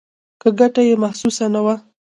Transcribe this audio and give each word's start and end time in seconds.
که 0.41 0.49
ګټه 0.59 0.81
یې 0.89 0.93
محسوسه 1.03 1.45
نه 1.53 1.61
وه. 1.65 1.75